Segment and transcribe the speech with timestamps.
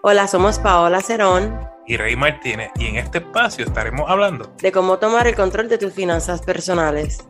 [0.00, 5.00] Hola, somos Paola Cerón y Rey Martínez y en este espacio estaremos hablando de cómo
[5.00, 7.26] tomar el control de tus finanzas personales.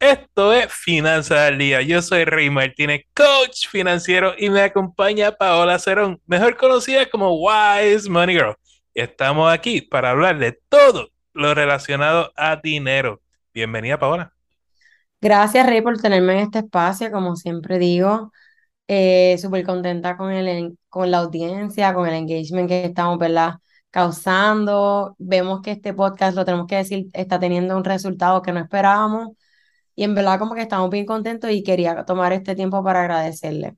[0.00, 1.80] Esto es Finanzas al Día.
[1.82, 8.10] Yo soy Rey Martínez, coach financiero, y me acompaña Paola Cerón, mejor conocida como Wise
[8.10, 8.56] Money Girl.
[8.94, 13.20] Estamos aquí para hablar de todo lo relacionado a dinero.
[13.54, 14.32] Bienvenida, Paola.
[15.20, 17.12] Gracias, Rey, por tenerme en este espacio.
[17.12, 18.32] Como siempre digo,
[18.88, 23.54] eh, súper contenta con, el, con la audiencia, con el engagement que estamos, ¿verdad?
[23.90, 25.16] causando.
[25.18, 29.30] Vemos que este podcast, lo tenemos que decir, está teniendo un resultado que no esperábamos.
[29.94, 33.76] Y en verdad como que estamos bien contentos y quería tomar este tiempo para agradecerle.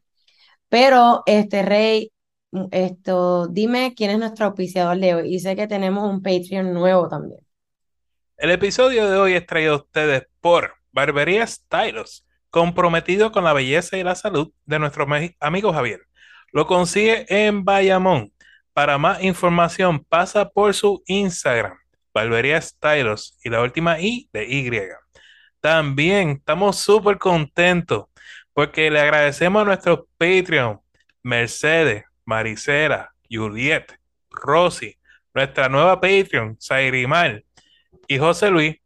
[0.68, 2.12] Pero, este Rey,
[2.52, 5.34] mm, esto, dime quién es nuestro auspiciador de hoy.
[5.34, 7.40] Y sé que tenemos un Patreon nuevo también.
[8.36, 13.96] El episodio de hoy es traído a ustedes por Barbería Stylos, comprometido con la belleza
[13.96, 15.06] y la salud de nuestro
[15.40, 16.02] amigo Javier.
[16.52, 18.32] Lo consigue en Bayamón.
[18.72, 21.76] Para más información, pasa por su Instagram,
[22.14, 24.70] Barbería Stylos, y la última I de Y.
[25.60, 28.06] También estamos súper contentos
[28.52, 30.80] porque le agradecemos a nuestros Patreon,
[31.22, 33.98] Mercedes, Maricela, Juliet,
[34.30, 34.96] Rosy,
[35.34, 37.44] nuestra nueva Patreon, Zairimar
[38.06, 38.76] y José Luis.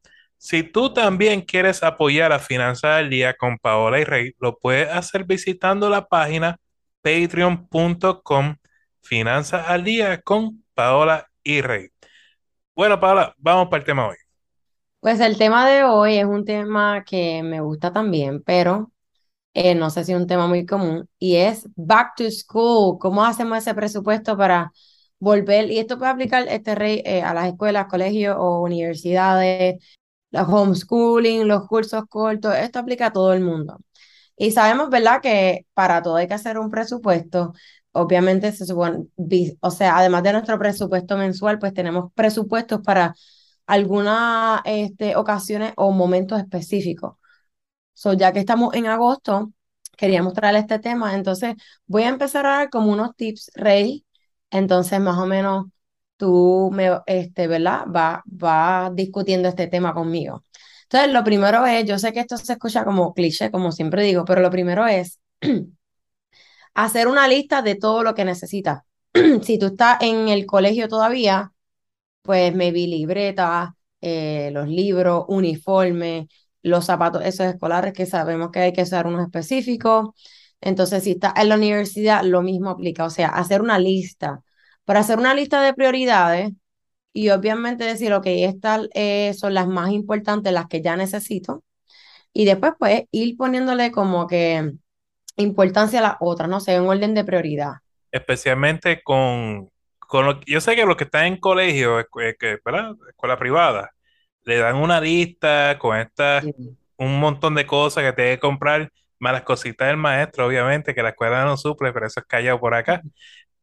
[0.45, 4.91] Si tú también quieres apoyar a Finanzas al Día con Paola y Rey, lo puedes
[4.91, 6.59] hacer visitando la página
[7.01, 8.57] patreon.com
[9.01, 11.89] Finanzas al Día con Paola y Rey.
[12.77, 14.17] Bueno, Paola, vamos para el tema hoy.
[15.01, 18.93] Pues el tema de hoy es un tema que me gusta también, pero
[19.55, 22.99] eh, no sé si es un tema muy común, y es back to school.
[22.99, 24.71] ¿Cómo hacemos ese presupuesto para
[25.19, 25.71] volver?
[25.71, 29.77] Y esto puede aplicar este rey eh, a las escuelas, colegios o universidades,
[30.35, 33.79] los homeschooling, los cursos cortos, esto aplica a todo el mundo.
[34.37, 37.55] Y sabemos, ¿verdad?, que para todo hay que hacer un presupuesto.
[37.93, 39.07] Obviamente se supone,
[39.61, 43.15] o sea, además de nuestro presupuesto mensual, pues tenemos presupuestos para
[43.67, 47.17] algunas este, ocasiones o momentos específicos.
[47.95, 49.53] So, ya que estamos en agosto,
[49.97, 51.15] quería mostrarle este tema.
[51.15, 51.55] Entonces,
[51.87, 54.05] voy a empezar a dar como unos tips, Rey.
[54.51, 55.67] Entonces, más o menos,
[56.25, 57.85] tú me, este, ¿verdad?
[57.95, 60.45] Va, va discutiendo este tema conmigo.
[60.85, 64.25] Entonces, lo primero es, yo sé que esto se escucha como cliché, como siempre digo,
[64.25, 65.21] pero lo primero es
[66.75, 68.83] hacer una lista de todo lo que necesitas.
[69.43, 71.53] si tú estás en el colegio todavía,
[72.23, 76.29] pues maybe libreta, eh, los libros, uniforme,
[76.63, 80.11] los zapatos esos escolares que sabemos que hay que usar unos específicos.
[80.61, 84.43] Entonces, si está en la universidad, lo mismo aplica, o sea, hacer una lista.
[84.85, 86.53] Para hacer una lista de prioridades
[87.13, 91.63] y obviamente decir, ok, estas eh, son las más importantes, las que ya necesito.
[92.33, 94.73] Y después, pues, ir poniéndole como que
[95.37, 97.75] importancia a las otras, no sé, en orden de prioridad.
[98.11, 99.71] Especialmente con
[100.47, 101.97] yo sé que los que están en colegio,
[102.65, 102.95] ¿verdad?
[103.09, 103.91] escuela privada,
[104.45, 106.45] le dan una lista con estas,
[106.97, 111.03] un montón de cosas que te que comprar, más las cositas del maestro, obviamente, que
[111.03, 113.01] la escuela no suple, pero eso es callado por acá.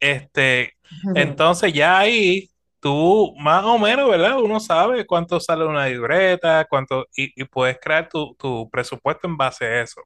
[0.01, 0.73] Este,
[1.15, 2.49] entonces ya ahí
[2.81, 4.39] tú más o menos, ¿verdad?
[4.41, 9.37] Uno sabe cuánto sale una libreta, cuánto, y, y puedes crear tu, tu, presupuesto en
[9.37, 10.01] base a eso.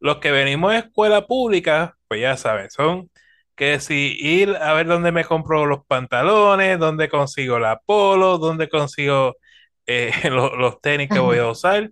[0.00, 3.10] Los que venimos de escuela pública, pues ya saben, son
[3.56, 8.68] que si ir a ver dónde me compro los pantalones, dónde consigo la polo, dónde
[8.68, 9.36] consigo
[9.86, 11.90] eh, los, tenis que voy a usar.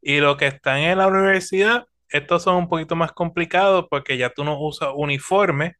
[0.00, 4.30] Y los que están en la universidad, estos son un poquito más complicados porque ya
[4.30, 5.76] tú no usas uniforme,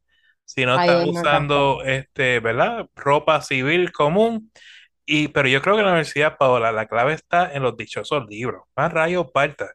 [0.49, 2.87] sino estás usando, este, ¿verdad?
[2.95, 4.51] Ropa civil común.
[5.05, 8.25] Y, pero yo creo que en la universidad, Paola, la clave está en los dichosos
[8.27, 8.63] libros.
[8.75, 9.71] Más rayos parta.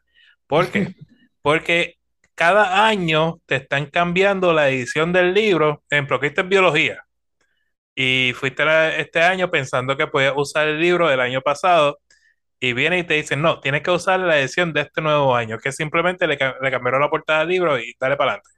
[0.47, 0.93] ¿Por qué?
[1.41, 1.95] Porque
[2.35, 5.81] cada año te están cambiando la edición del libro.
[5.89, 7.05] En ejemplo, que en biología.
[7.95, 8.65] Y fuiste
[8.99, 11.99] este año pensando que podías usar el libro del año pasado.
[12.59, 15.57] Y viene y te dicen, no, tienes que usar la edición de este nuevo año,
[15.57, 18.54] que simplemente le, le cambiaron la portada del libro y dale para adelante.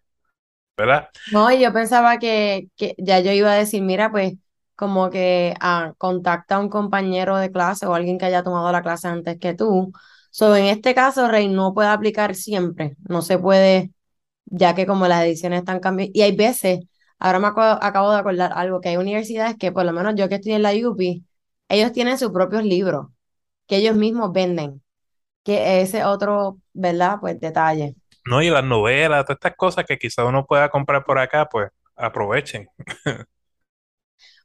[0.78, 1.10] ¿Verdad?
[1.32, 4.36] No, yo pensaba que, que, ya yo iba a decir, mira, pues
[4.76, 8.84] como que ah, contacta a un compañero de clase o alguien que haya tomado la
[8.84, 9.92] clase antes que tú
[10.38, 13.92] So, en este caso, Rey, no puede aplicar siempre, no se puede,
[14.46, 16.82] ya que como las ediciones están cambiando, y hay veces,
[17.20, 20.36] ahora me acabo, de acordar algo, que hay universidades que, por lo menos yo que
[20.36, 21.26] estoy en la UPI,
[21.70, 23.08] ellos tienen sus propios libros,
[23.68, 24.84] que ellos mismos venden,
[25.44, 27.18] que ese otro, ¿verdad?
[27.22, 27.96] Pues detalle.
[28.28, 31.70] No, y las novelas, todas estas cosas que quizá uno pueda comprar por acá, pues
[31.96, 32.68] aprovechen.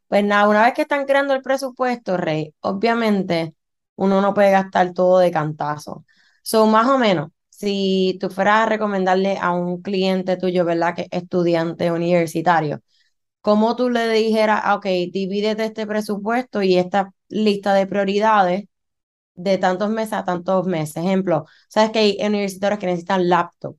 [0.08, 3.54] Pues nada, una vez que están creando el presupuesto, Rey, obviamente
[3.96, 6.04] uno no puede gastar todo de cantazo.
[6.42, 10.94] Son más o menos, si tú fueras a recomendarle a un cliente tuyo, ¿verdad?
[10.94, 12.82] Que es estudiante universitario,
[13.42, 18.64] ¿cómo tú le dijeras, ah, ok, divídete este presupuesto y esta lista de prioridades
[19.34, 20.96] de tantos meses a tantos meses?
[20.98, 23.76] Ejemplo, ¿sabes que hay universitarios que necesitan laptop?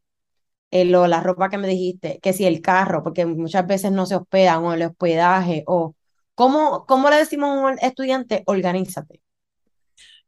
[0.72, 4.06] Eh, lo, la ropa que me dijiste, que si el carro, porque muchas veces no
[4.08, 5.96] se hospedan, o el hospedaje, o
[6.36, 9.22] ¿cómo, cómo le decimos a un estudiante, organízate?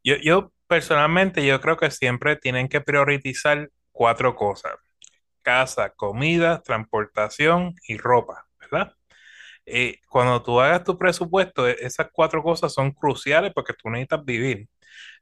[0.04, 4.74] Yo, yo personalmente, yo creo que siempre tienen que priorizar cuatro cosas.
[5.42, 8.94] Casa, comida, transportación y ropa, ¿verdad?
[9.66, 14.25] Eh, cuando tú hagas tu presupuesto, e, esas cuatro cosas son cruciales porque tú necesitas
[14.25, 14.68] vivir.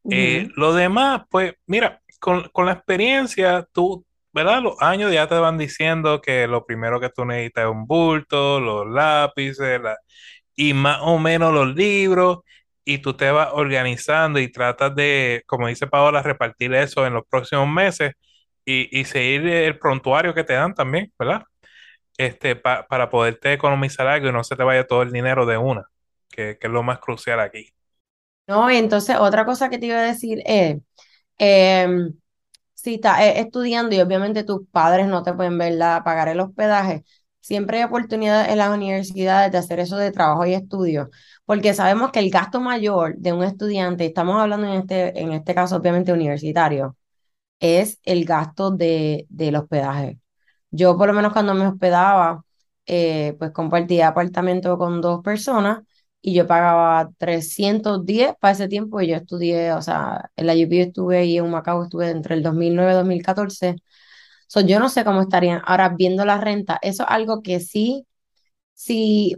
[0.09, 4.61] Eh, lo demás, pues, mira, con, con, la experiencia, tú, ¿verdad?
[4.61, 8.59] Los años ya te van diciendo que lo primero que tú necesitas es un bulto,
[8.59, 9.97] los lápices, la,
[10.55, 12.39] y más o menos los libros,
[12.85, 17.23] y tú te vas organizando y tratas de, como dice Paola, repartir eso en los
[17.29, 18.13] próximos meses
[18.65, 21.43] y, y seguir el prontuario que te dan también, ¿verdad?
[22.17, 25.85] Este, para poderte economizar algo y no se te vaya todo el dinero de una,
[26.29, 27.73] que, que es lo más crucial aquí.
[28.47, 30.77] No, entonces otra cosa que te iba a decir es,
[31.39, 31.87] eh,
[32.75, 37.05] si estás eh, estudiando y obviamente tus padres no te pueden ver pagar el hospedaje,
[37.41, 41.09] siempre hay oportunidad en las universidades de hacer eso de trabajo y estudio,
[41.45, 45.55] porque sabemos que el gasto mayor de un estudiante, estamos hablando en este, en este
[45.55, 46.97] caso obviamente universitario,
[47.59, 50.19] es el gasto de, del hospedaje.
[50.71, 52.43] Yo por lo menos cuando me hospedaba,
[52.85, 55.81] eh, pues compartía apartamento con dos personas
[56.23, 60.81] y yo pagaba 310 para ese tiempo y yo estudié, o sea, en la UP
[60.81, 63.77] estuve y en Macao estuve entre el 2009 y 2014
[64.65, 66.79] yo no sé cómo estarían ahora viendo la renta.
[66.81, 68.05] Eso es algo que sí,
[68.73, 69.35] si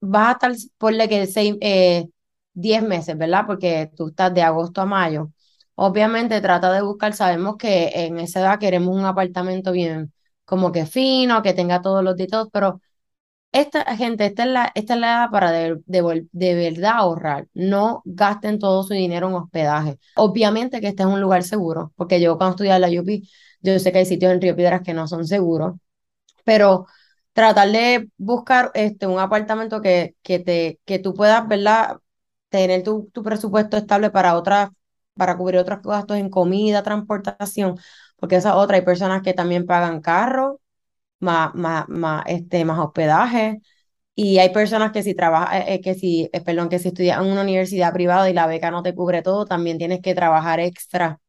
[0.00, 2.08] vas a estar, ponle que seis, eh,
[2.54, 3.44] 10 meses, ¿verdad?
[3.46, 5.30] Porque tú estás de agosto a mayo.
[5.76, 10.12] Obviamente trata de buscar, sabemos que en esa edad queremos un apartamento bien
[10.44, 12.80] como que fino, que tenga todos los detalles, pero
[13.54, 17.46] esta gente, esta es la, esta es la edad para de, de, de, verdad ahorrar.
[17.54, 19.98] No gasten todo su dinero en hospedaje.
[20.16, 23.22] Obviamente que este es un lugar seguro, porque yo cuando estudiaba en la UP,
[23.62, 25.76] yo sé que hay sitios en Río Piedras que no son seguros,
[26.44, 26.86] pero
[27.32, 31.98] tratar de buscar este, un apartamento que, que, te, que tú puedas, ¿verdad?
[32.48, 34.70] Tener tu, tu presupuesto estable para otras,
[35.14, 37.78] para cubrir otros gastos en comida, transportación,
[38.16, 40.60] porque esa otra, hay personas que también pagan carro,
[41.20, 43.60] más, más, más, este, más hospedaje,
[44.16, 47.20] y hay personas que si trabajas, eh, eh, que si, eh, perdón, que si estudias
[47.20, 50.60] en una universidad privada y la beca no te cubre todo, también tienes que trabajar
[50.60, 51.20] extra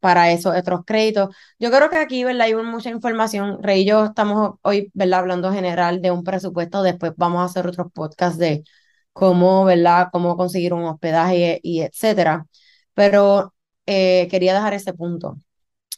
[0.00, 1.34] para esos otros créditos.
[1.58, 2.42] Yo creo que aquí, ¿verdad?
[2.46, 3.62] Hay mucha información.
[3.62, 5.20] Rey y yo estamos hoy, ¿verdad?
[5.20, 6.82] Hablando general de un presupuesto.
[6.82, 8.64] Después vamos a hacer otros podcasts de
[9.12, 10.08] cómo, ¿verdad?
[10.12, 12.46] Cómo conseguir un hospedaje y, etcétera.
[12.94, 13.54] Pero
[13.86, 15.36] eh, quería dejar ese punto.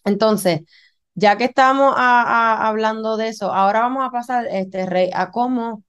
[0.05, 0.63] Entonces,
[1.17, 5.83] ya que estamos hablando de eso, ahora vamos a pasar, este, Rey, a cómo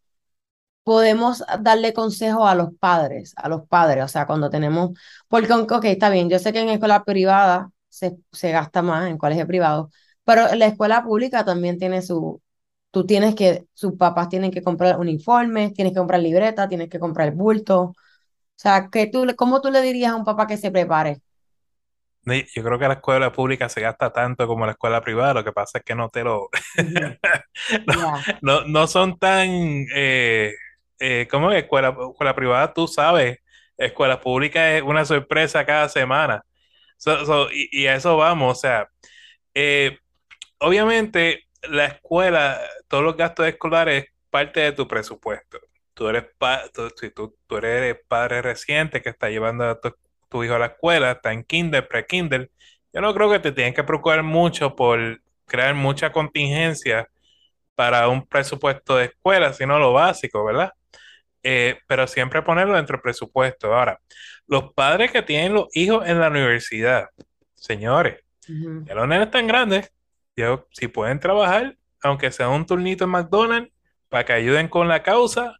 [0.84, 4.92] podemos darle consejo a los padres, a los padres, o sea, cuando tenemos,
[5.28, 9.48] porque, ok, está bien, yo sé que en escuela privada se, gasta más en colegio
[9.48, 9.90] privado,
[10.24, 12.42] pero la escuela pública también tiene su,
[12.92, 17.00] tú tienes que, sus papás tienen que comprar uniformes, tienes que comprar libreta, tienes que
[17.00, 17.82] comprar bulto.
[17.82, 17.96] O
[18.56, 21.22] sea, que tú, ¿cómo tú le dirías a un papá que se prepare?
[22.56, 25.54] Yo creo que la escuela pública se gasta tanto como la escuela privada, lo que
[25.54, 26.50] pasa es que no te lo...
[28.42, 29.50] no, no, son tan...
[29.96, 30.54] Eh,
[31.00, 31.64] eh, ¿Cómo es?
[31.64, 33.40] Escuela, escuela privada, tú sabes,
[33.78, 36.44] escuela pública es una sorpresa cada semana
[37.52, 38.90] y, a eso vamos, o sea,
[39.54, 40.00] eh,
[40.60, 45.60] obviamente la escuela, todos los gastos escolares es parte de tu presupuesto.
[45.94, 46.26] Tú eres,
[47.16, 49.96] tú, tú, eres padre reciente que está llevando a tu,
[50.44, 52.50] hijo a la escuela, está en kinder, pre-kinder,
[52.94, 57.08] yo no creo que te tienes que preocupar mucho por crear mucha contingencia
[57.76, 60.74] para un presupuesto de escuela, sino lo básico, ¿verdad?
[61.44, 63.74] Eh, pero siempre ponerlo dentro del presupuesto.
[63.74, 64.00] Ahora,
[64.48, 67.10] los padres que tienen los hijos en la universidad,
[67.56, 69.92] señores, ya los nenes están grandes,
[70.36, 73.72] yo, si pueden trabajar, aunque sea un turnito en McDonald's,
[74.10, 75.58] para que ayuden con la causa,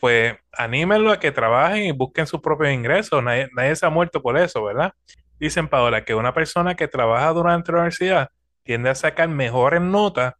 [0.00, 3.22] pues anímenlo a que trabajen y busquen sus propios ingresos.
[3.22, 4.92] Nadie, nadie, se ha muerto por eso, ¿verdad?
[5.38, 8.30] Dicen, Paola, que una persona que trabaja durante la universidad
[8.62, 10.34] tiende a sacar mejores notas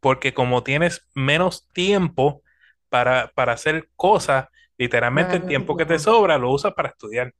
[0.00, 2.42] porque como tienes menos tiempo
[2.88, 4.46] para, para hacer cosas,
[4.76, 7.34] literalmente el tiempo que te sobra lo usas para estudiar.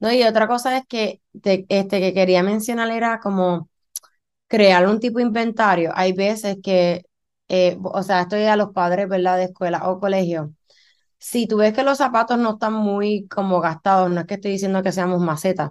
[0.00, 3.68] No, y otra cosa es que este que quería mencionar era como
[4.48, 5.92] crear un tipo de inventario.
[5.94, 7.04] Hay veces que,
[7.48, 9.36] eh, o sea, estoy a los padres, ¿verdad?
[9.36, 10.52] De escuela o colegio.
[11.18, 14.52] Si tú ves que los zapatos no están muy como gastados, no es que estoy
[14.52, 15.70] diciendo que seamos macetas,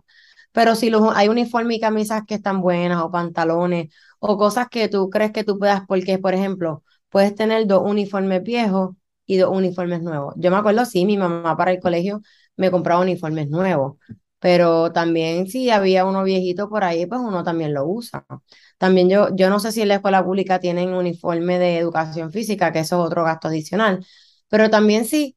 [0.52, 4.90] pero si los, hay uniformes y camisas que están buenas o pantalones o cosas que
[4.90, 9.56] tú crees que tú puedas, porque por ejemplo, puedes tener dos uniformes viejos y dos
[9.56, 10.34] uniformes nuevos.
[10.38, 12.22] Yo me acuerdo, sí, mi mamá para el colegio
[12.58, 13.98] me compraba uniformes nuevos,
[14.40, 18.26] pero también si había uno viejito por ahí, pues uno también lo usa.
[18.78, 22.72] También yo, yo no sé si en la escuela pública tienen uniforme de educación física,
[22.72, 24.06] que eso es otro gasto adicional,
[24.50, 25.37] pero también sí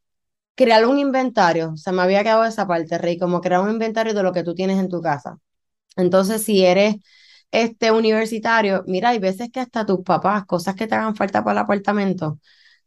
[0.64, 4.22] crear un inventario, se me había quedado esa parte, Rey, como crear un inventario de
[4.22, 5.38] lo que tú tienes en tu casa.
[5.96, 6.96] Entonces, si eres
[7.52, 11.60] este universitario, mira, hay veces que hasta tus papás, cosas que te hagan falta para
[11.60, 12.38] el apartamento,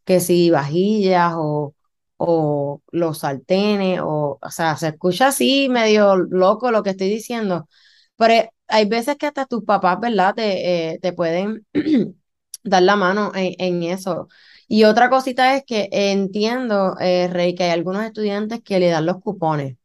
[0.04, 1.74] que si vajillas o,
[2.18, 7.68] o los sartenes, o, o sea, se escucha así medio loco lo que estoy diciendo,
[8.16, 10.34] pero hay veces que hasta tus papás, ¿verdad?
[10.34, 11.66] Te, eh, te pueden
[12.64, 14.28] dar la mano en, en, eso.
[14.68, 19.06] Y otra cosita es que entiendo, eh, Rey, que hay algunos estudiantes que le dan
[19.06, 19.76] los cupones.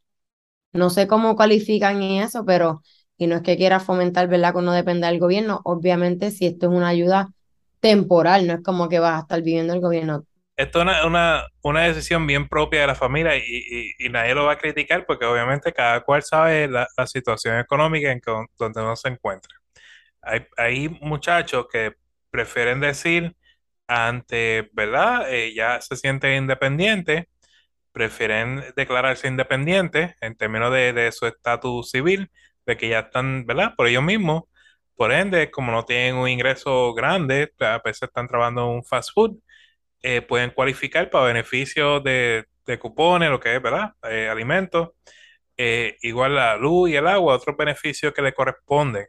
[0.74, 2.82] No sé cómo cualifican en eso, pero,
[3.18, 4.54] y no es que quiera fomentar, ¿verdad?
[4.54, 5.62] Que no depende del gobierno.
[5.66, 7.30] Obviamente, si esto es una ayuda
[7.80, 10.26] temporal, no es como que vas a estar viviendo el gobierno
[10.60, 14.54] esto es una, una, decisión bien propia de la familia y, y, nadie lo va
[14.54, 18.20] a criticar porque obviamente cada cual sabe la, situación económica en
[18.58, 19.56] donde uno se encuentra.
[20.22, 21.96] Hay, hay muchachos que
[22.30, 23.38] prefieren decir
[23.90, 25.34] ante, ¿verdad?
[25.34, 27.26] Eh, ya se sienten independientes,
[27.92, 32.32] prefieren declararse independientes en términos de, de su estatus civil,
[32.66, 33.74] de que ya están, ¿verdad?
[33.76, 34.44] Por ellos mismos.
[34.96, 39.12] Por ende, como no tienen un ingreso grande, a veces están trabajando en un fast
[39.14, 39.38] food,
[40.04, 43.94] eh, pueden cualificar para beneficios de, de, cupones, lo que es, ¿verdad?
[44.10, 44.90] Eh, alimentos,
[46.02, 49.08] igual la luz y el agua, otros beneficios que le corresponden.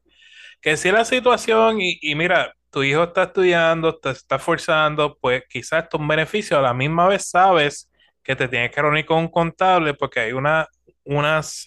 [0.61, 5.85] Que si la situación, y, mira, tu hijo está estudiando, te está forzando, pues quizás
[5.85, 7.91] estos beneficios a la misma vez sabes
[8.23, 10.69] que te tienes que reunir con un contable porque hay una,
[11.05, 11.67] unas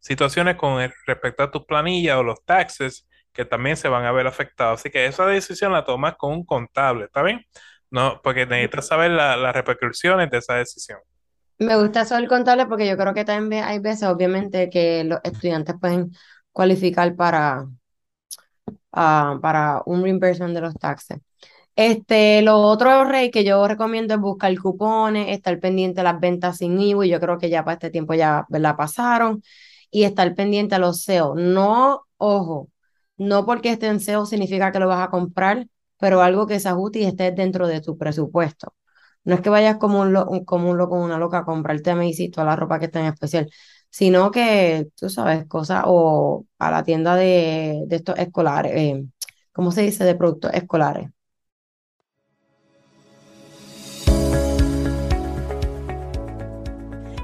[0.00, 4.26] situaciones con respecto a tus planillas o los taxes que también se van a ver
[4.26, 4.80] afectados.
[4.80, 7.44] Así que esa decisión la tomas con un contable, ¿está bien?
[7.90, 10.98] No, porque necesitas saber las repercusiones de esa decisión.
[11.58, 15.20] Me gusta eso del contable porque yo creo que también hay veces, obviamente, que los
[15.22, 16.10] estudiantes pueden
[16.52, 17.66] cualificar para,
[18.96, 21.18] uh, para un reimbursement de los taxes.
[21.76, 26.58] Este, lo otro, Rey, que yo recomiendo es buscar cupones, estar pendiente de las ventas
[26.58, 29.42] sin IVA, yo creo que ya para este tiempo ya la pasaron,
[29.90, 31.34] y estar pendiente a los SEO.
[31.34, 32.70] No, ojo,
[33.16, 35.66] no porque esté en SEO significa que lo vas a comprar,
[35.98, 38.74] pero algo que se ajuste y esté dentro de tu presupuesto.
[39.24, 41.96] No es que vayas como un, lo, como un loco, una loca a comprarte a
[42.32, 43.48] toda la ropa que está en especial,
[43.94, 49.04] sino que, tú sabes, cosas o a la tienda de, de estos escolares, eh,
[49.52, 50.02] ¿cómo se dice?
[50.02, 51.10] De productos escolares.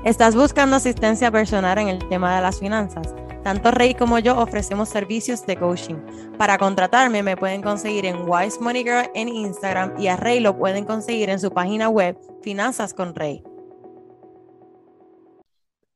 [0.05, 3.17] ¿Estás buscando asistencia personal en el tema de las finanzas?
[3.43, 5.97] Tanto Rey como yo ofrecemos servicios de coaching.
[6.39, 10.57] Para contratarme me pueden conseguir en Wise Money Girl en Instagram y a Rey lo
[10.57, 13.43] pueden conseguir en su página web Finanzas con Rey.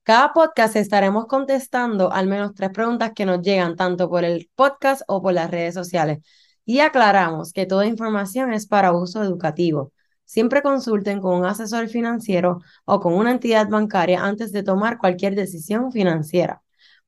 [0.04, 5.00] Cada podcast estaremos contestando al menos tres preguntas que nos llegan tanto por el podcast
[5.08, 6.18] o por las redes sociales.
[6.66, 9.92] Y aclaramos que toda información es para uso educativo.
[10.26, 15.34] Siempre consulten con un asesor financiero o con una entidad bancaria antes de tomar cualquier
[15.36, 16.62] decisión financiera.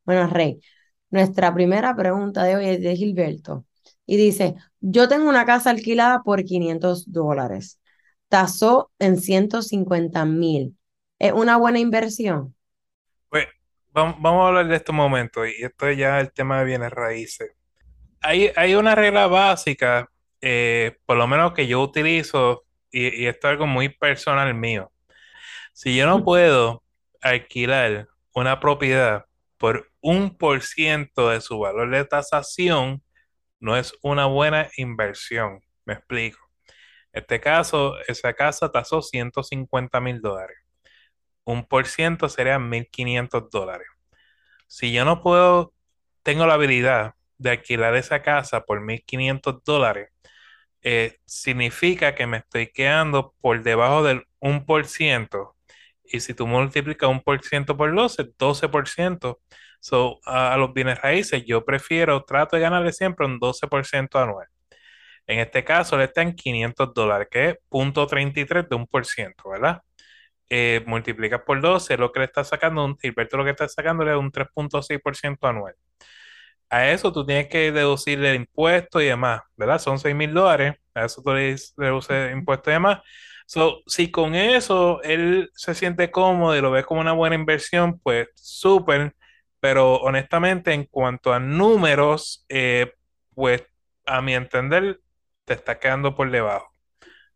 [0.07, 0.61] Bueno, Rey,
[1.11, 3.67] nuestra primera pregunta de hoy es de Gilberto.
[4.07, 7.79] Y dice, yo tengo una casa alquilada por 500 dólares.
[8.29, 10.79] Tasó en 150 mil.
[11.19, 12.56] ¿Es una buena inversión?
[13.97, 15.47] Vamos, a hablar de este momento.
[15.47, 17.53] Y esto ya el tema de bienes raíces.
[18.21, 20.11] Hay, hay una regla básica,
[20.43, 24.93] eh, por lo menos que yo utilizo, y, y esto es algo muy personal mío.
[25.73, 26.83] Si yo no puedo
[27.23, 29.25] alquilar una propiedad
[29.57, 33.03] por un por ciento de su valor de tasación
[33.61, 35.61] no es una buena inversión.
[35.87, 36.39] Me explico.
[37.15, 40.66] En este caso, esa casa tasó 150 mil dólares.
[41.47, 43.87] Un por ciento sería 1.500 dólares.
[44.67, 45.73] Si yo no puedo,
[46.23, 50.11] tengo la habilidad de alquilar esa casa por 1.500 dólares,
[50.83, 55.55] eh, significa que me estoy quedando por debajo del 1%.
[56.05, 59.39] Y si tú multiplicas un por ciento por 12, 12%.
[59.81, 64.49] So, a, los bienes raíces, yo prefiero, trato de ganarle siempre un 12% anual.
[65.27, 69.83] En este caso, le están 500 dólares, que es 0.33 de un por ciento, ¿verdad?
[70.49, 74.09] Eh, multiplica por 12, lo que le está sacando, un, Gilberto lo que está sacando
[74.09, 75.75] es un 3.6% anual.
[76.69, 79.79] A eso tú tienes que deducirle el impuesto y demás, ¿verdad?
[79.79, 83.01] Son 6 mil dólares, a eso tú le deduces impuesto y demás.
[83.47, 88.01] So, si con eso él se siente cómodo y lo ve como una buena inversión,
[88.01, 89.15] pues súper
[89.67, 92.93] pero honestamente en cuanto a números, eh,
[93.35, 93.65] pues
[94.07, 95.01] a mi entender
[95.45, 96.73] te está quedando por debajo.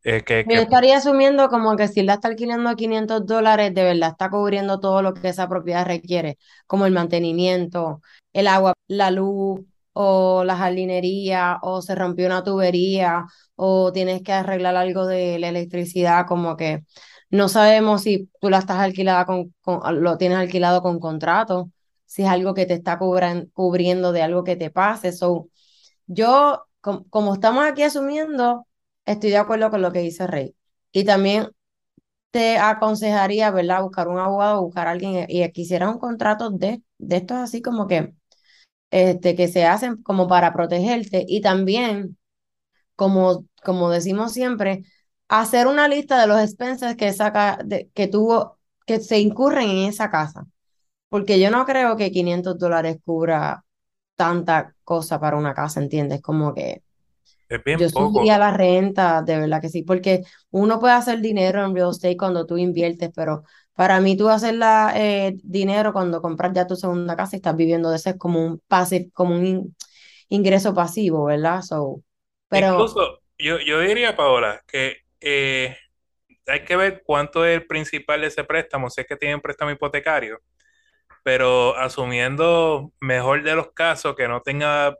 [0.05, 3.75] Eh, que, Yo que- estaría asumiendo como que si la está alquilando a 500 dólares,
[3.75, 8.01] de verdad está cubriendo todo lo que esa propiedad requiere, como el mantenimiento,
[8.33, 9.61] el agua, la luz,
[9.93, 13.27] o la jardinería, o se rompió una tubería,
[13.57, 16.85] o tienes que arreglar algo de la electricidad, como que
[17.31, 21.71] no sabemos si tú la estás alquilada con, con- lo tienes alquilado con contrato,
[22.07, 25.13] si es algo que te está cubran- cubriendo de algo que te pase.
[25.13, 25.49] So,
[26.07, 28.67] yo, com- como estamos aquí asumiendo,
[29.07, 30.55] estoy de acuerdo con lo que dice Rey.
[30.93, 31.49] Y también
[32.31, 33.83] te aconsejaría, ¿verdad?
[33.83, 37.87] Buscar un abogado, buscar a alguien y quisiera un contrato de, de estos así como
[37.89, 38.15] que,
[38.91, 42.19] este, que se hacen como para protegerte y también,
[42.97, 44.85] como, como decimos siempre,
[45.29, 49.89] hacer una lista de los expenses que, saca, de, que tuvo, que se incurren en
[49.89, 50.47] esa casa.
[51.09, 53.65] Porque yo no creo que 500 dólares cubra
[54.17, 56.23] tanta cosa para una casa, ¿entiendes?
[56.23, 56.83] Como que
[57.51, 58.27] es bien yo poco.
[58.29, 62.17] subiría la renta, de verdad que sí, porque uno puede hacer dinero en real estate
[62.17, 66.77] cuando tú inviertes, pero para mí tú hacer la, eh, dinero cuando compras ya tu
[66.77, 69.77] segunda casa y estás viviendo de eso es como un pase, como un in-
[70.29, 71.63] ingreso pasivo, ¿verdad?
[71.63, 72.03] So,
[72.49, 75.77] pero Incluso yo, yo diría, Paola, que eh,
[76.47, 79.71] hay que ver cuánto es el principal de ese préstamo, si es que tienen préstamo
[79.73, 80.41] hipotecario,
[81.25, 84.97] pero asumiendo mejor de los casos que no tenga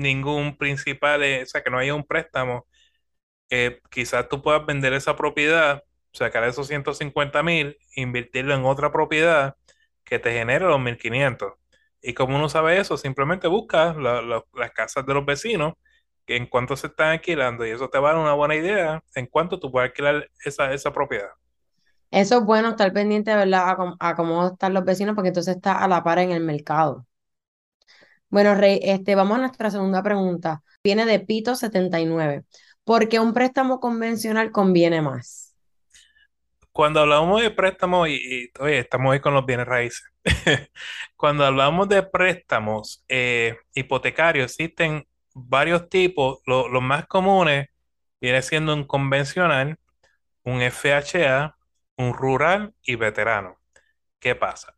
[0.00, 2.66] ningún principal, eh, o sea, que no haya un préstamo,
[3.50, 9.56] eh, quizás tú puedas vender esa propiedad, sacar esos 150 mil, invertirlo en otra propiedad
[10.04, 11.54] que te genere los 1500.
[12.02, 15.74] Y como uno sabe eso, simplemente busca la- la- las casas de los vecinos,
[16.26, 19.02] que en cuánto se están alquilando, y eso te va a dar una buena idea
[19.14, 21.30] en cuánto tú puedes alquilar esa, esa propiedad.
[22.10, 23.76] eso es bueno estar pendiente, ¿verdad?
[24.00, 27.06] A, a cómo están los vecinos, porque entonces está a la par en el mercado.
[28.30, 30.62] Bueno, Rey, este, vamos a nuestra segunda pregunta.
[30.84, 32.44] Viene de Pito 79.
[32.84, 35.54] ¿Por qué un préstamo convencional conviene más?
[36.72, 40.04] Cuando hablamos de préstamos, y, y, oye, estamos ahí con los bienes raíces.
[41.16, 46.40] Cuando hablamos de préstamos eh, hipotecarios, existen varios tipos.
[46.46, 47.68] Lo- los más comunes
[48.20, 49.78] viene siendo un convencional,
[50.44, 51.56] un FHA,
[51.98, 53.58] un rural y veterano.
[54.20, 54.76] ¿Qué pasa?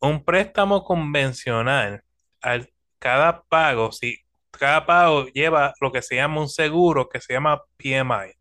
[0.00, 2.02] Un préstamo convencional,
[2.40, 4.18] al, cada pago, si
[4.50, 8.34] cada pago lleva lo que se llama un seguro que se llama PMI,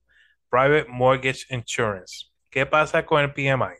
[0.50, 2.28] Private Mortgage Insurance.
[2.50, 3.78] ¿Qué pasa con el PMI?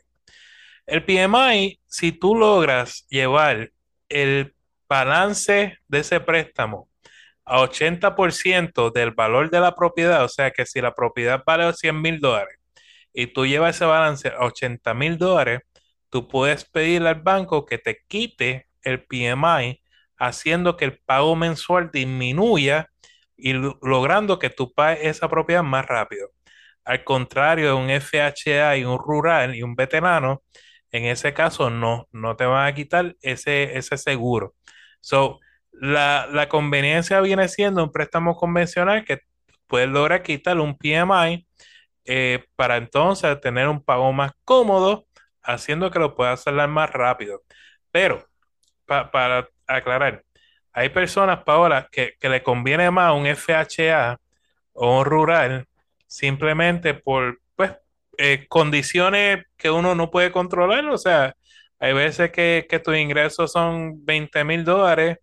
[0.86, 3.70] El PMI, si tú logras llevar
[4.08, 4.54] el
[4.88, 6.88] balance de ese préstamo
[7.44, 12.00] a 80% del valor de la propiedad, o sea que si la propiedad vale 100
[12.00, 12.58] mil dólares
[13.12, 15.60] y tú llevas ese balance a 80 mil dólares,
[16.10, 19.82] tú puedes pedirle al banco que te quite el PMI,
[20.18, 22.90] haciendo que el pago mensual disminuya
[23.36, 26.30] y lo- logrando que tú pagues esa propiedad más rápido.
[26.84, 30.42] Al contrario de un FHA y un rural y un veterano,
[30.90, 34.54] en ese caso no, no te van a quitar ese, ese seguro.
[35.00, 35.38] So,
[35.72, 39.20] la, la conveniencia viene siendo un préstamo convencional que
[39.66, 41.46] puedes lograr quitar un PMI
[42.04, 45.06] eh, para entonces tener un pago más cómodo,
[45.42, 47.42] haciendo que lo puedas hacer más rápido.
[47.90, 48.26] Pero,
[48.86, 50.24] pa- para aclarar,
[50.72, 54.18] hay personas, Paola, que, que le conviene más un FHA
[54.74, 55.66] o un rural
[56.06, 57.72] simplemente por pues,
[58.16, 60.86] eh, condiciones que uno no puede controlar.
[60.86, 61.34] O sea,
[61.78, 65.18] hay veces que, que tus ingresos son 20 mil dólares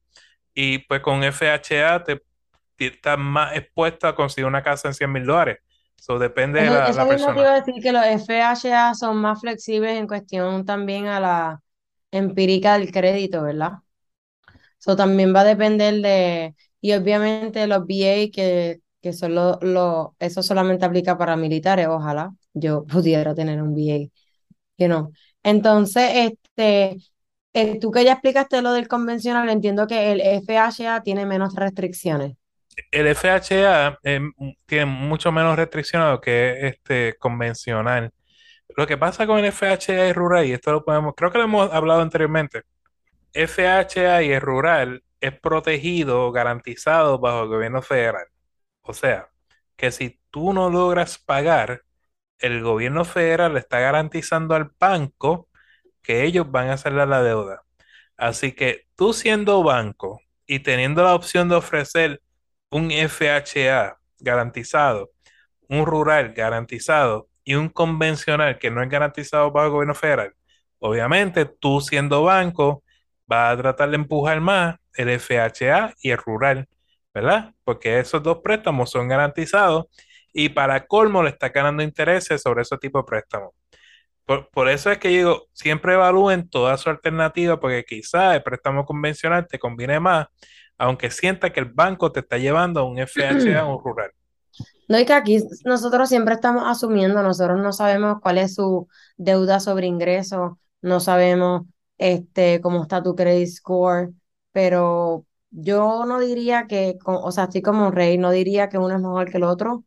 [0.54, 2.22] y pues con FHA te,
[2.76, 5.60] te estás más expuesto a conseguir una casa en 100 mil dólares.
[5.98, 7.40] Eso depende de la, eso la persona.
[7.40, 11.62] iba a decir que los FHA son más flexibles en cuestión también a la
[12.12, 13.80] empírica del crédito, ¿verdad?
[14.86, 20.10] Eso también va a depender de, y obviamente los VA que, que son los, los-
[20.20, 24.10] eso solamente aplica para militares, ojalá yo pudiera tener un VA,
[24.78, 25.12] que no.
[25.44, 26.98] Entonces, este,
[27.54, 32.36] eh, tú que ya explicaste lo del convencional, entiendo que el FHA tiene menos restricciones.
[32.92, 34.00] El FHA
[34.66, 38.12] tiene mucho menos restricciones que este convencional.
[38.78, 41.46] Lo que pasa con el FHA y rural, y esto lo podemos, creo que lo
[41.46, 42.64] hemos hablado anteriormente,
[43.36, 48.28] FHA y el rural es protegido, garantizado bajo el gobierno federal.
[48.82, 49.30] O sea,
[49.76, 51.84] que si tú no logras pagar,
[52.40, 55.50] el gobierno federal le está garantizando al banco
[56.02, 57.64] que ellos van a hacerle la deuda.
[58.18, 62.22] Así que tú siendo banco y teniendo la opción de ofrecer
[62.70, 65.12] un FHA garantizado,
[65.70, 70.36] un rural garantizado y un convencional que no es garantizado bajo el gobierno federal,
[70.80, 72.84] obviamente tú siendo banco
[73.32, 76.68] va a tratar de empujar más el FHA y el rural,
[77.14, 77.54] ¿verdad?
[77.64, 79.86] Porque esos dos préstamos son garantizados
[80.34, 83.52] y para colmo le está ganando intereses sobre ese tipo de préstamos.
[84.26, 89.48] Por, eso es que digo, siempre evalúen toda su alternativa porque quizá el préstamo convencional
[89.48, 90.28] te conviene más,
[90.80, 94.12] aunque sienta que el banco te está llevando a un FHA o un rural.
[94.88, 99.60] No, y que aquí nosotros siempre estamos asumiendo, nosotros no sabemos cuál es su deuda
[99.60, 101.64] sobre ingresos, no sabemos
[101.98, 104.14] este, cómo está tu credit score,
[104.52, 109.02] pero yo no diría que, o sea, así como Rey, no diría que uno es
[109.02, 109.84] mejor que el otro,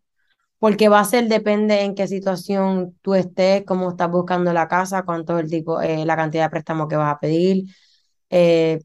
[0.58, 5.04] porque va a ser, depende en qué situación tú estés, cómo estás buscando la casa,
[5.04, 7.64] cuánto es el tipo, eh, la cantidad de préstamo que vas a pedir.
[8.30, 8.80] Eh,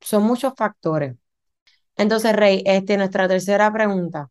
[0.00, 1.16] son muchos factores.
[1.96, 4.28] Entonces, Rey, este, nuestra tercera pregunta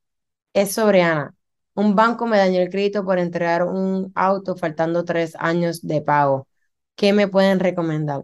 [0.53, 1.36] es sobre Ana.
[1.75, 6.47] Un banco me dañó el crédito por entregar un auto faltando tres años de pago.
[6.95, 8.23] ¿Qué me pueden recomendar?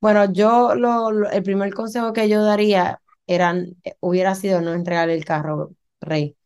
[0.00, 5.10] Bueno, yo lo, el primer consejo que yo daría era, eh, hubiera sido no entregar
[5.10, 6.36] el carro, Rey,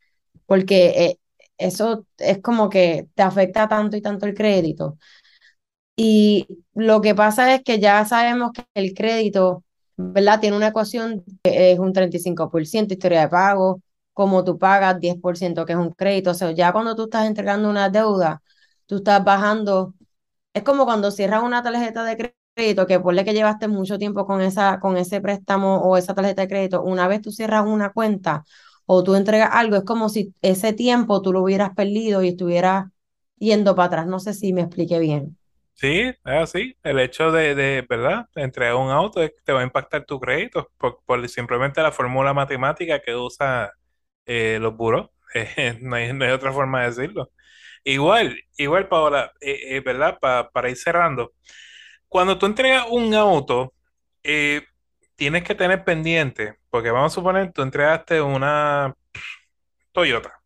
[0.46, 1.20] porque eh,
[1.58, 4.98] eso es como que te afecta tanto y tanto el crédito.
[5.96, 9.64] Y lo que pasa es que ya sabemos que el crédito,
[9.96, 10.40] ¿verdad?
[10.40, 13.80] Tiene una ecuación que es un 35% historia de pago,
[14.12, 16.30] como tú pagas 10% que es un crédito.
[16.32, 18.42] O sea, ya cuando tú estás entregando una deuda,
[18.86, 19.94] tú estás bajando.
[20.54, 24.40] Es como cuando cierras una tarjeta de crédito, que por que llevaste mucho tiempo con,
[24.40, 28.44] esa, con ese préstamo o esa tarjeta de crédito, una vez tú cierras una cuenta
[28.86, 32.86] o tú entregas algo, es como si ese tiempo tú lo hubieras perdido y estuvieras
[33.38, 34.06] yendo para atrás.
[34.06, 35.36] No sé si me expliqué bien.
[35.74, 36.76] Sí, es así.
[36.82, 38.28] El hecho de, de ¿verdad?
[38.36, 43.00] entregar un auto te va a impactar tu crédito por, por simplemente la fórmula matemática
[43.00, 43.72] que usa
[44.26, 45.10] eh, los buros.
[45.36, 47.32] Eh, no, hay, otra forma de decirlo.
[47.82, 50.16] Igual, igual, Paola, eh, ¿verdad?
[50.20, 51.32] para ir cerrando.
[52.14, 53.74] Cuando tú entregas un auto,
[55.16, 58.94] tienes que tener pendiente, porque vamos a suponer, tú entregaste una
[59.90, 60.40] Toyota,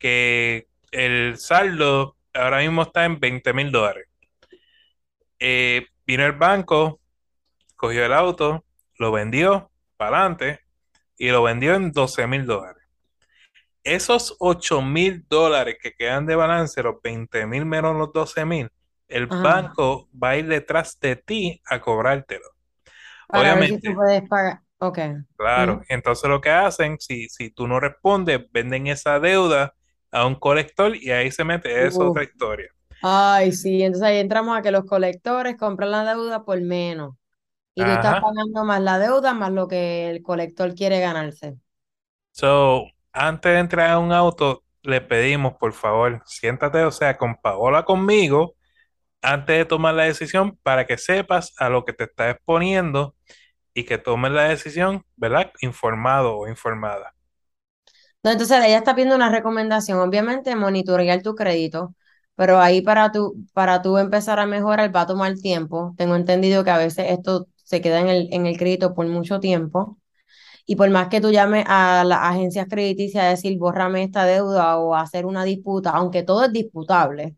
[0.00, 4.08] que el saldo ahora mismo está en 20 mil dólares.
[5.38, 6.98] vino el banco,
[7.76, 8.64] cogió el auto,
[8.98, 10.64] lo vendió para adelante
[11.16, 12.82] y lo vendió en 12 mil dólares
[13.84, 18.68] esos 8 mil dólares que quedan de balance, los 20 mil menos los 12 mil,
[19.08, 22.46] el banco va a ir detrás de ti a cobrártelo.
[23.28, 23.72] Para Obviamente.
[23.72, 24.60] Ver si tú puedes pagar.
[24.78, 24.98] Ok.
[25.36, 29.74] Claro, entonces lo que hacen, si, si tú no respondes, venden esa deuda
[30.10, 32.68] a un colector y ahí se mete, es otra historia.
[33.02, 37.14] Ay, sí, entonces ahí entramos a que los colectores compran la deuda por menos.
[37.74, 41.56] Y tú estás pagando más la deuda más lo que el colector quiere ganarse.
[42.32, 47.36] So, antes de entrar a un auto, le pedimos, por favor, siéntate, o sea, con
[47.36, 48.54] Paola conmigo,
[49.26, 53.14] antes de tomar la decisión, para que sepas a lo que te estás exponiendo
[53.74, 55.52] y que tomes la decisión, ¿verdad?
[55.62, 57.14] Informado o informada.
[58.22, 61.94] Entonces ella está pidiendo una recomendación, obviamente monitorear tu crédito,
[62.34, 65.94] pero ahí para tú, para tú empezar a mejorar va a tomar tiempo.
[65.96, 69.38] Tengo entendido que a veces esto se queda en el, en el crédito por mucho
[69.40, 69.98] tiempo.
[70.66, 74.78] Y por más que tú llames a las agencias crediticias a decir, bórrame esta deuda
[74.78, 77.36] o hacer una disputa, aunque todo es disputable,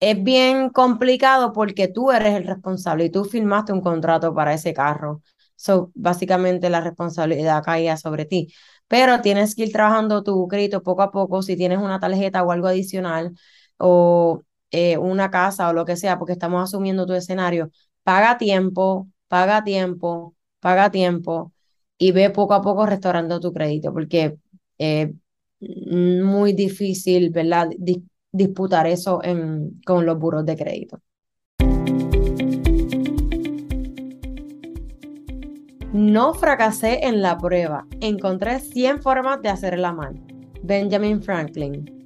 [0.00, 4.72] es bien complicado porque tú eres el responsable y tú firmaste un contrato para ese
[4.74, 5.22] carro.
[5.56, 8.48] So, básicamente la responsabilidad caía sobre ti.
[8.88, 12.50] Pero tienes que ir trabajando tu crédito poco a poco si tienes una tarjeta o
[12.52, 13.32] algo adicional
[13.78, 17.70] o eh, una casa o lo que sea, porque estamos asumiendo tu escenario.
[18.02, 21.52] Paga tiempo, paga tiempo, paga tiempo
[21.98, 24.36] y ve poco a poco restaurando tu crédito, porque
[24.78, 25.08] es
[25.60, 27.68] muy difícil, ¿verdad?
[28.32, 31.00] Disputar eso en, con los buros de crédito.
[35.92, 37.86] No fracasé en la prueba.
[38.00, 40.20] Encontré 100 formas de hacerla mal.
[40.62, 42.00] Benjamin Franklin.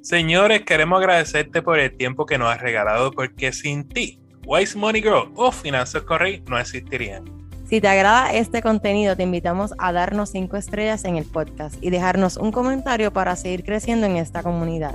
[0.00, 5.00] Señores, queremos agradecerte por el tiempo que nos has regalado porque sin ti, Wise Money
[5.00, 7.24] Grow o Finanzas Correy no existirían.
[7.66, 11.90] Si te agrada este contenido, te invitamos a darnos 5 estrellas en el podcast y
[11.90, 14.94] dejarnos un comentario para seguir creciendo en esta comunidad.